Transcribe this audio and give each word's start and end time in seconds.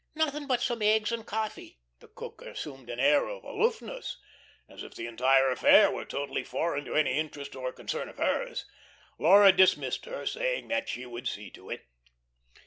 "Nothing 0.15 0.47
but 0.47 0.61
some 0.61 0.81
eggs 0.81 1.11
and 1.11 1.27
coffee." 1.27 1.77
The 1.99 2.07
cook 2.07 2.41
assumed 2.41 2.89
an 2.89 2.99
air 2.99 3.27
of 3.27 3.43
aloofness, 3.43 4.17
as 4.67 4.81
if 4.81 4.95
the 4.95 5.05
entire 5.05 5.51
affair 5.51 5.91
were 5.91 6.05
totally 6.05 6.43
foreign 6.43 6.85
to 6.85 6.95
any 6.95 7.11
interest 7.19 7.55
or 7.55 7.71
concern 7.71 8.09
of 8.09 8.17
hers. 8.17 8.65
Laura 9.19 9.51
dismissed 9.51 10.05
her, 10.05 10.25
saying 10.25 10.69
that 10.69 10.89
she 10.89 11.05
would 11.05 11.27
see 11.27 11.51
to 11.51 11.69
it. 11.69 11.85